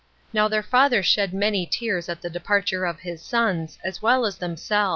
[0.31, 4.25] 8 Now their father shed many tears at the departure of his sons, as well
[4.25, 4.89] as themselves.